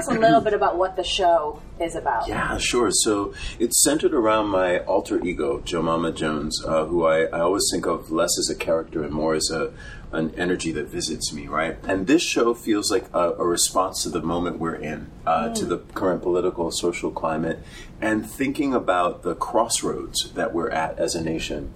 Us 0.00 0.08
a 0.08 0.18
little 0.18 0.40
bit 0.40 0.54
about 0.54 0.78
what 0.78 0.96
the 0.96 1.04
show 1.04 1.60
is 1.78 1.94
about? 1.94 2.26
Yeah, 2.26 2.56
sure. 2.56 2.90
So 2.90 3.34
it's 3.58 3.82
centered 3.82 4.14
around 4.14 4.46
my 4.46 4.78
alter 4.78 5.22
ego, 5.22 5.58
Jomama 5.60 6.14
Jones, 6.14 6.58
uh, 6.64 6.86
who 6.86 7.04
I, 7.04 7.24
I 7.24 7.40
always 7.40 7.68
think 7.70 7.84
of 7.84 8.10
less 8.10 8.30
as 8.38 8.48
a 8.48 8.54
character 8.54 9.02
and 9.02 9.12
more 9.12 9.34
as 9.34 9.50
a 9.50 9.74
an 10.12 10.34
energy 10.36 10.72
that 10.72 10.88
visits 10.88 11.32
me, 11.32 11.46
right? 11.46 11.76
And 11.84 12.06
this 12.06 12.22
show 12.22 12.52
feels 12.54 12.90
like 12.90 13.06
a, 13.12 13.32
a 13.32 13.44
response 13.44 14.02
to 14.02 14.08
the 14.08 14.20
moment 14.20 14.58
we're 14.58 14.74
in, 14.74 15.10
uh, 15.24 15.48
mm. 15.48 15.54
to 15.54 15.64
the 15.64 15.78
current 15.78 16.22
political, 16.22 16.70
social 16.72 17.10
climate, 17.10 17.60
and 18.00 18.28
thinking 18.28 18.74
about 18.74 19.22
the 19.22 19.34
crossroads 19.34 20.32
that 20.32 20.52
we're 20.52 20.70
at 20.70 20.98
as 20.98 21.14
a 21.14 21.22
nation. 21.22 21.72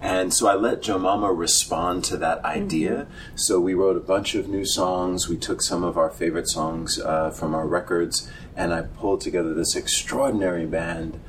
And 0.00 0.34
so 0.34 0.48
I 0.48 0.54
let 0.54 0.82
Jomama 0.82 1.36
respond 1.36 2.04
to 2.04 2.16
that 2.16 2.44
idea. 2.44 2.90
Mm-hmm. 2.90 3.36
So 3.36 3.60
we 3.60 3.74
wrote 3.74 3.96
a 3.96 4.00
bunch 4.00 4.34
of 4.34 4.48
new 4.48 4.64
songs. 4.64 5.28
We 5.28 5.36
took 5.36 5.62
some 5.62 5.84
of 5.84 5.96
our 5.96 6.10
favorite 6.10 6.48
songs 6.48 6.98
uh, 6.98 7.30
from 7.30 7.54
our 7.54 7.66
records, 7.66 8.30
and 8.56 8.74
I 8.74 8.82
pulled 8.82 9.20
together 9.20 9.54
this 9.54 9.76
extraordinary 9.76 10.66
band 10.66 11.20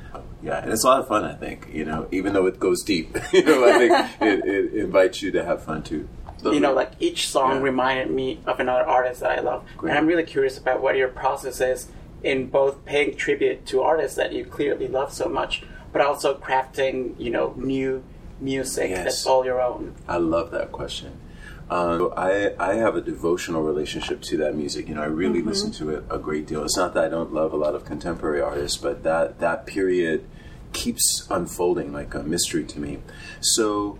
yeah, 0.42 0.62
and 0.62 0.72
it's 0.72 0.84
a 0.84 0.86
lot 0.86 1.00
of 1.00 1.08
fun. 1.08 1.24
I 1.24 1.34
think 1.34 1.68
you 1.72 1.84
know, 1.84 2.08
even 2.10 2.32
though 2.32 2.46
it 2.46 2.58
goes 2.58 2.82
deep, 2.82 3.14
you 3.32 3.44
know, 3.44 3.68
I 3.68 3.78
think 3.78 3.92
it, 4.22 4.44
it 4.46 4.74
invites 4.74 5.22
you 5.22 5.30
to 5.32 5.44
have 5.44 5.62
fun 5.64 5.82
too. 5.82 6.08
You 6.42 6.60
know, 6.60 6.72
like 6.72 6.92
each 7.00 7.28
song 7.28 7.56
yeah. 7.56 7.62
reminded 7.62 8.10
me 8.10 8.40
of 8.46 8.60
another 8.60 8.84
artist 8.84 9.20
that 9.20 9.38
I 9.38 9.40
love, 9.40 9.64
Great. 9.76 9.90
and 9.90 9.98
I'm 9.98 10.06
really 10.06 10.24
curious 10.24 10.58
about 10.58 10.80
what 10.80 10.96
your 10.96 11.08
process 11.08 11.60
is 11.60 11.88
in 12.22 12.46
both 12.48 12.84
paying 12.84 13.16
tribute 13.16 13.66
to 13.66 13.82
artists 13.82 14.16
that 14.16 14.32
you 14.32 14.44
clearly 14.44 14.88
love 14.88 15.12
so 15.12 15.28
much, 15.28 15.62
but 15.92 16.00
also 16.02 16.36
crafting, 16.38 17.18
you 17.18 17.30
know, 17.30 17.54
new 17.56 18.02
music 18.40 18.90
yes. 18.90 19.04
that's 19.04 19.26
all 19.26 19.44
your 19.44 19.60
own. 19.60 19.94
I 20.08 20.16
love 20.16 20.50
that 20.52 20.72
question. 20.72 21.20
Um, 21.68 22.12
I 22.16 22.52
I 22.58 22.74
have 22.74 22.96
a 22.96 23.00
devotional 23.00 23.62
relationship 23.62 24.22
to 24.22 24.36
that 24.38 24.56
music. 24.56 24.88
You 24.88 24.96
know, 24.96 25.02
I 25.02 25.06
really 25.06 25.38
mm-hmm. 25.38 25.48
listen 25.48 25.70
to 25.72 25.90
it 25.90 26.04
a 26.10 26.18
great 26.18 26.46
deal. 26.46 26.64
It's 26.64 26.76
not 26.76 26.94
that 26.94 27.04
I 27.04 27.08
don't 27.08 27.32
love 27.32 27.52
a 27.52 27.56
lot 27.56 27.76
of 27.76 27.84
contemporary 27.84 28.40
artists, 28.40 28.76
but 28.76 29.04
that 29.04 29.38
that 29.38 29.66
period 29.66 30.24
keeps 30.72 31.26
unfolding 31.30 31.92
like 31.92 32.14
a 32.14 32.22
mystery 32.22 32.64
to 32.64 32.80
me. 32.80 32.98
So 33.40 33.98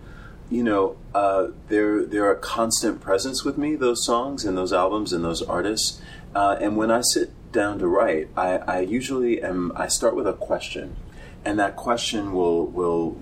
you 0.51 0.63
know, 0.63 0.97
uh, 1.15 1.47
they're 1.69 2.05
they're 2.05 2.31
a 2.31 2.37
constant 2.37 2.99
presence 2.99 3.45
with 3.45 3.57
me. 3.57 3.75
Those 3.75 4.05
songs 4.05 4.43
and 4.43 4.57
those 4.57 4.73
albums 4.73 5.13
and 5.13 5.23
those 5.23 5.41
artists. 5.41 6.01
Uh, 6.35 6.57
and 6.59 6.77
when 6.77 6.91
I 6.91 7.01
sit 7.01 7.31
down 7.51 7.79
to 7.79 7.87
write, 7.87 8.27
I, 8.35 8.57
I 8.57 8.79
usually 8.81 9.41
am. 9.41 9.71
I 9.75 9.87
start 9.87 10.15
with 10.15 10.27
a 10.27 10.33
question, 10.33 10.97
and 11.45 11.57
that 11.57 11.77
question 11.77 12.33
will 12.33 12.67
will 12.67 13.17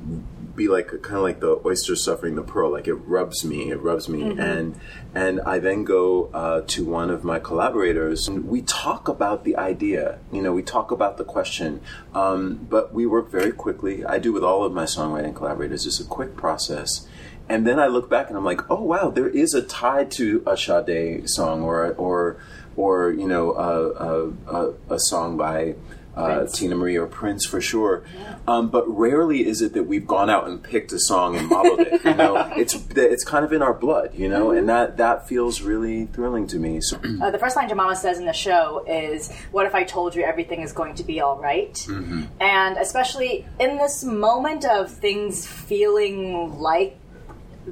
be 0.59 0.67
like 0.67 0.89
kind 1.01 1.15
of 1.15 1.23
like 1.23 1.39
the 1.39 1.59
oyster 1.65 1.95
suffering 1.95 2.35
the 2.35 2.43
pearl. 2.43 2.71
Like 2.71 2.87
it 2.87 2.93
rubs 2.93 3.43
me, 3.43 3.71
it 3.71 3.79
rubs 3.81 4.07
me, 4.07 4.21
mm-hmm. 4.21 4.39
and 4.39 4.79
and 5.15 5.41
I 5.41 5.57
then 5.57 5.83
go 5.83 6.29
uh, 6.33 6.61
to 6.67 6.85
one 6.85 7.09
of 7.09 7.23
my 7.23 7.39
collaborators, 7.39 8.27
and 8.27 8.47
we 8.47 8.61
talk 8.61 9.07
about 9.07 9.43
the 9.43 9.55
idea. 9.55 10.19
You 10.31 10.43
know, 10.43 10.53
we 10.53 10.61
talk 10.61 10.91
about 10.91 11.17
the 11.17 11.23
question, 11.23 11.81
um, 12.13 12.67
but 12.69 12.93
we 12.93 13.07
work 13.07 13.31
very 13.31 13.51
quickly. 13.51 14.05
I 14.05 14.19
do 14.19 14.31
with 14.31 14.43
all 14.43 14.63
of 14.63 14.73
my 14.73 14.83
songwriting 14.83 15.35
collaborators. 15.35 15.87
It's 15.87 15.99
a 15.99 16.05
quick 16.05 16.35
process 16.35 17.07
and 17.51 17.65
then 17.65 17.79
I 17.79 17.87
look 17.87 18.11
back 18.11 18.29
and 18.29 18.37
I'm 18.37 18.45
like, 18.45 18.61
oh 18.69 18.83
wow, 18.83 19.09
there 19.09 19.27
is 19.27 19.55
a 19.55 19.63
tie 19.63 20.03
to 20.03 20.43
a 20.45 20.55
Sade 20.55 21.27
song 21.27 21.63
or 21.63 21.93
or 21.93 22.37
or 22.75 23.11
you 23.11 23.27
know 23.27 23.53
a, 23.53 24.55
a, 24.55 24.95
a 24.95 24.99
song 24.99 25.35
by 25.35 25.75
uh, 26.15 26.41
Teena 26.41 26.75
Marie 26.77 26.97
or 26.97 27.07
Prince 27.07 27.45
for 27.45 27.61
sure. 27.61 28.03
Yeah. 28.13 28.35
Um, 28.47 28.69
but 28.69 28.85
rarely 28.87 29.47
is 29.47 29.61
it 29.61 29.73
that 29.73 29.83
we've 29.83 30.07
gone 30.07 30.29
out 30.29 30.47
and 30.47 30.61
picked 30.61 30.91
a 30.91 30.99
song 30.99 31.35
and 31.35 31.47
modeled 31.47 31.79
it. 31.81 32.03
You 32.03 32.13
know, 32.15 32.35
it's 32.57 32.75
it's 32.95 33.23
kind 33.23 33.45
of 33.45 33.53
in 33.53 33.61
our 33.61 33.73
blood, 33.73 34.15
you 34.15 34.27
know, 34.27 34.51
and 34.51 34.67
that 34.69 34.97
that 34.97 35.27
feels 35.27 35.61
really 35.61 36.05
thrilling 36.07 36.47
to 36.47 36.57
me. 36.57 36.81
So. 36.81 36.99
Uh, 37.21 37.31
the 37.31 37.39
first 37.39 37.55
line 37.55 37.69
Jomama 37.69 37.95
says 37.95 38.17
in 38.17 38.25
the 38.25 38.33
show 38.33 38.83
is, 38.87 39.31
"What 39.51 39.65
if 39.65 39.75
I 39.75 39.83
told 39.83 40.15
you 40.15 40.23
everything 40.23 40.61
is 40.61 40.71
going 40.71 40.95
to 40.95 41.03
be 41.03 41.21
all 41.21 41.37
right?" 41.37 41.73
mm-hmm. 41.73 42.23
And 42.39 42.77
especially 42.77 43.45
in 43.59 43.77
this 43.77 44.03
moment 44.03 44.65
of 44.65 44.91
things 44.91 45.45
feeling 45.45 46.59
like 46.59 46.97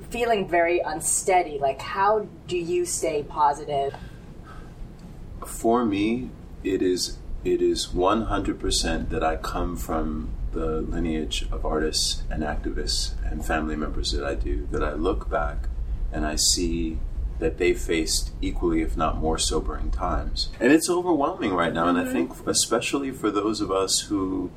feeling 0.10 0.48
very 0.48 0.80
unsteady. 0.80 1.58
Like, 1.60 1.82
how 1.82 2.28
do 2.48 2.58
you 2.58 2.86
stay 2.86 3.24
positive? 3.24 3.96
For 5.46 5.86
me, 5.86 6.30
it 6.64 6.82
is 6.82 7.18
it 7.54 7.62
is 7.62 7.94
one 7.94 8.24
hundred 8.24 8.60
percent 8.60 9.10
that 9.10 9.24
I 9.24 9.38
come 9.38 9.78
from 9.78 10.30
the 10.52 10.82
lineage 10.82 11.48
of 11.52 11.66
artists 11.66 12.24
and 12.30 12.44
activists 12.44 13.14
and 13.30 13.46
family 13.46 13.76
members 13.76 14.12
that 14.12 14.26
I 14.26 14.36
do. 14.36 14.68
That 14.72 14.84
I 14.84 14.94
look 14.94 15.30
back 15.30 15.68
and 16.12 16.26
I 16.26 16.36
see 16.36 17.00
that 17.40 17.58
they 17.58 17.74
faced 17.74 18.32
equally, 18.42 18.82
if 18.82 18.98
not 18.98 19.18
more, 19.18 19.38
sobering 19.38 19.92
times, 19.92 20.50
and 20.60 20.72
it's 20.72 20.90
overwhelming 20.90 21.54
right 21.54 21.74
now. 21.74 21.88
And 21.88 21.98
I 21.98 22.04
mm-hmm. 22.04 22.12
think, 22.14 22.48
especially 22.48 23.12
for 23.12 23.32
those 23.32 23.62
of 23.62 23.72
us 23.72 24.02
who 24.10 24.52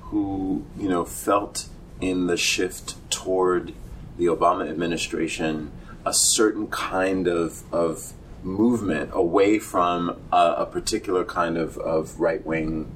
who 0.00 0.64
you 0.76 0.88
know 0.88 1.04
felt 1.04 1.68
in 2.00 2.26
the 2.26 2.36
shift 2.36 2.96
toward 3.10 3.72
the 4.18 4.26
Obama 4.26 4.68
administration 4.68 5.70
a 6.04 6.12
certain 6.12 6.66
kind 6.66 7.28
of, 7.28 7.62
of 7.72 8.12
movement 8.42 9.10
away 9.12 9.58
from 9.58 10.10
a, 10.32 10.54
a 10.58 10.66
particular 10.66 11.24
kind 11.24 11.56
of, 11.56 11.78
of 11.78 12.18
right 12.20 12.44
wing 12.44 12.90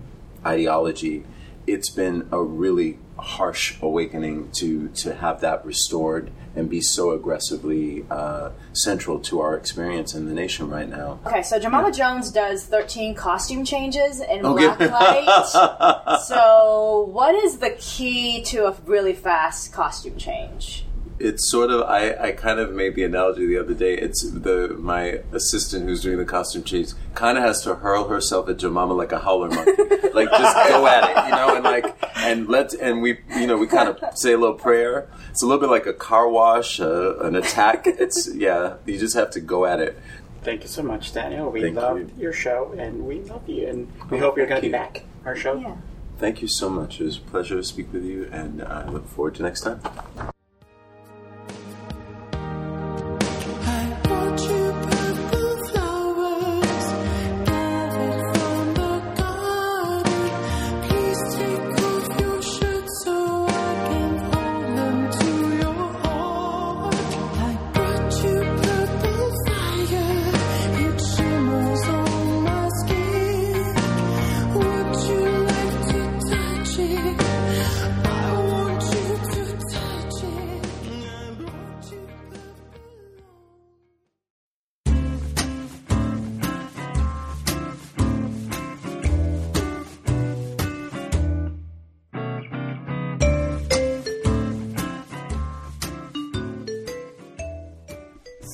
ideology 0.45 1.25
it's 1.67 1.91
been 1.91 2.29
a 2.31 2.41
really 2.41 2.99
harsh 3.19 3.77
awakening 3.81 4.51
to 4.53 4.89
to 4.89 5.15
have 5.15 5.41
that 5.41 5.65
restored 5.65 6.31
and 6.55 6.71
be 6.71 6.81
so 6.81 7.11
aggressively 7.11 8.05
uh, 8.11 8.51
central 8.73 9.19
to 9.19 9.41
our 9.41 9.57
experience 9.57 10.15
in 10.15 10.27
the 10.27 10.33
nation 10.33 10.71
right 10.71 10.89
now. 10.89 11.19
Okay, 11.27 11.43
so 11.43 11.59
Jomama 11.59 11.95
Jones 11.95 12.31
does 12.31 12.65
13 12.65 13.15
costume 13.15 13.65
changes 13.65 14.21
in 14.21 14.45
Okay. 14.45 14.69
Blacklight. 14.69 16.21
so, 16.27 17.11
what 17.13 17.35
is 17.35 17.59
the 17.59 17.77
key 17.79 18.43
to 18.45 18.67
a 18.67 18.77
really 18.87 19.13
fast 19.13 19.73
costume 19.73 20.17
change? 20.17 20.86
It's 21.19 21.51
sort 21.51 21.71
of 21.71 21.83
I, 21.83 22.15
I 22.21 22.33
kind 22.33 22.61
of 22.61 22.73
made 22.73 22.95
the 22.95 23.05
analogy 23.05 23.47
the 23.47 23.59
other 23.59 23.75
day. 23.75 23.95
It's 23.95 24.31
the 24.31 24.77
my 24.79 25.21
assistant 25.33 25.87
who's 25.87 26.03
doing 26.03 26.19
the 26.19 26.25
costume 26.25 26.63
change 26.63 26.91
kind 27.15 27.39
of 27.39 27.45
has 27.45 27.63
to 27.63 27.77
hurl 27.77 28.09
herself 28.09 28.49
at 28.49 28.59
Jomama 28.59 28.97
like 28.97 29.13
a 29.13 29.21
howler 29.21 29.49
monkey, 29.49 29.73
like 30.15 30.31
just 30.31 30.69
go 30.69 30.87
at 30.87 31.11
it, 31.11 31.31
you 31.31 31.37
know, 31.37 31.55
and 31.55 31.65
like 31.65 31.97
and 32.17 32.49
let 32.49 32.75
and 32.75 33.01
we 33.01 33.19
you 33.37 33.47
know 33.47 33.57
we 33.57 33.67
kind 33.67 33.89
of 33.89 33.99
say 34.17 34.33
a 34.33 34.39
little 34.39 34.57
prayer. 34.57 35.09
It's 35.31 35.43
a 35.43 35.47
little 35.47 35.61
bit 35.61 35.71
like 35.71 35.87
a 35.87 35.95
car 35.95 36.29
wash, 36.29 36.81
uh, 36.81 37.19
an 37.21 37.35
attack. 37.35 37.87
It's 37.87 38.29
yeah, 38.35 38.75
you 38.85 38.99
just 38.99 39.15
have 39.15 39.31
to 39.31 39.41
go 39.41 39.65
at 39.65 39.81
it. 39.81 39.99
Thank 40.43 40.63
you 40.63 40.69
so 40.69 40.83
much, 40.83 41.13
Daniel. 41.13 41.51
We 41.51 41.61
Thank 41.61 41.77
love 41.77 41.99
you. 41.99 42.11
your 42.19 42.33
show 42.33 42.73
and 42.79 43.05
we 43.05 43.21
love 43.23 43.49
you. 43.49 43.67
And 43.67 43.93
we 44.11 44.19
hope 44.19 44.37
you're 44.37 44.47
going 44.47 44.61
thank 44.61 44.73
to 44.73 44.79
be 44.79 45.01
back. 45.01 45.05
Our 45.25 45.35
show. 45.35 45.59
Yeah. 45.59 45.77
Thank 46.19 46.41
you 46.41 46.49
so 46.49 46.71
much. 46.71 47.01
It 47.01 47.05
was 47.05 47.19
a 47.19 47.21
pleasure 47.21 47.57
to 47.57 47.65
speak 47.65 47.93
with 47.93 48.05
you, 48.05 48.29
and 48.33 48.63
I 48.63 48.89
look 48.89 49.07
forward 49.07 49.35
to 49.35 49.43
next 49.43 49.63
time. 49.63 49.81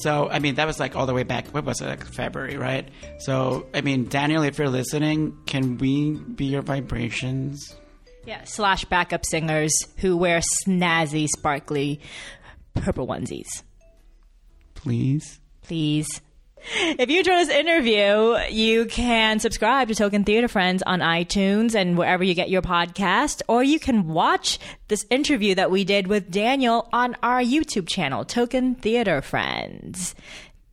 So, 0.03 0.29
I 0.29 0.41
mean, 0.41 0.57
that 0.57 0.67
was 0.67 0.81
like 0.81 0.97
all 0.97 1.07
the 1.07 1.15
way 1.15 1.23
back. 1.23 1.49
What 1.49 1.65
was 1.65 1.81
it? 1.81 1.87
Like 1.87 2.05
February, 2.05 2.57
right? 2.57 2.89
So, 3.19 3.67
I 3.73 3.83
mean, 3.83 4.09
Daniel, 4.09 4.43
if 4.43 4.59
you're 4.59 4.69
listening, 4.69 5.39
can 5.47 5.79
we 5.79 6.13
be 6.13 6.47
your 6.47 6.63
vibrations? 6.63 7.77
Yeah, 8.27 8.43
slash 8.45 8.85
backup 8.85 9.25
singers 9.25 9.73
who 9.99 10.17
wear 10.17 10.41
snazzy, 10.67 11.29
sparkly 11.29 12.01
purple 12.75 13.07
onesies. 13.07 13.63
Please? 14.75 15.41
please. 15.63 16.21
If 16.65 17.11
you 17.11 17.19
enjoyed 17.19 17.39
this 17.39 17.49
interview, 17.49 18.37
you 18.51 18.87
can 18.87 19.41
subscribe 19.41 19.89
to 19.89 19.95
Token 19.95 20.25
Theater 20.25 20.49
Friends 20.49 20.83
on 20.87 21.01
iTunes 21.01 21.75
and 21.75 21.99
wherever 21.99 22.23
you 22.23 22.35
get 22.35 22.51
your 22.51 22.63
podcast, 22.63 23.43
or 23.49 23.63
you 23.63 23.81
can 23.81 24.09
watch 24.09 24.59
this 24.89 25.05
interview 25.11 25.55
that 25.57 25.71
we 25.71 25.85
did 25.85 26.07
with 26.07 26.31
Daniel 26.31 26.89
on 26.93 27.17
our 27.23 27.43
YouTube 27.43 27.89
channel, 27.89 28.25
Token 28.25 28.75
Theater 28.77 29.21
Friends. 29.23 30.15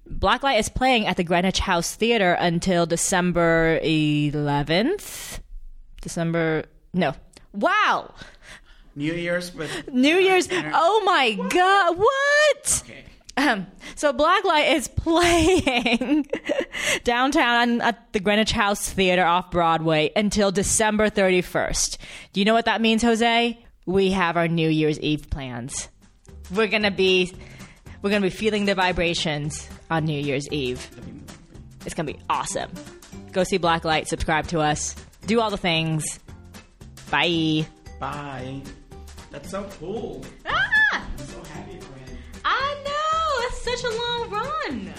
Blacklight 0.08 0.60
is 0.60 0.70
playing 0.70 1.08
at 1.08 1.18
the 1.18 1.24
Greenwich 1.24 1.60
House 1.60 1.96
Theater 1.96 2.34
until 2.34 2.86
December 2.86 3.80
11th. 3.84 5.40
December, 6.02 6.66
no. 6.94 7.14
Wow! 7.54 8.14
New 8.96 9.14
Year's 9.14 9.54
with. 9.54 9.92
New 9.92 10.18
Year's. 10.18 10.48
Oh 10.52 11.02
my 11.06 11.34
God. 11.50 11.98
What? 11.98 12.84
Okay. 12.86 13.06
Um, 13.38 13.68
so 14.00 14.14
Blacklight 14.14 14.76
is 14.76 14.88
playing 14.96 16.26
downtown 17.04 17.82
at 17.82 18.14
the 18.14 18.22
Greenwich 18.22 18.54
House 18.54 18.90
Theater 18.90 19.26
off 19.26 19.52
Broadway 19.52 20.10
until 20.16 20.52
December 20.52 21.10
31st. 21.10 21.98
Do 22.32 22.40
you 22.40 22.46
know 22.46 22.54
what 22.54 22.64
that 22.64 22.80
means, 22.80 23.02
Jose? 23.02 23.60
We 23.86 24.12
have 24.12 24.38
our 24.38 24.48
New 24.48 24.70
Year's 24.70 25.00
Eve 25.02 25.30
plans. 25.30 25.90
We're 26.56 26.68
gonna 26.68 26.92
be 26.92 27.34
we're 28.02 28.10
gonna 28.10 28.22
be 28.22 28.30
feeling 28.30 28.64
the 28.64 28.74
vibrations 28.74 29.68
on 29.92 30.06
New 30.06 30.20
Year's 30.20 30.48
Eve. 30.50 30.90
It's 31.86 31.94
gonna 31.94 32.14
be 32.14 32.20
awesome. 32.30 32.72
Go 33.34 33.44
see 33.44 33.60
Blacklight, 33.60 34.08
subscribe 34.08 34.48
to 34.48 34.62
us, 34.62 34.96
do 35.26 35.42
all 35.42 35.50
the 35.50 35.58
things. 35.58 36.20
Bye. 37.12 37.68
Bye. 38.00 38.62
That's 39.32 39.50
so 39.50 39.70
cool. 39.80 40.24
Such 43.76 43.84
a 43.84 43.96
long 43.96 44.30
run. 44.30 44.94